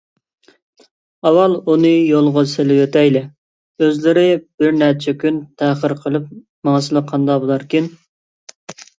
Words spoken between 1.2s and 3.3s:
ئاۋۋال ئۇنى يولغا سېلىۋېتەيلى،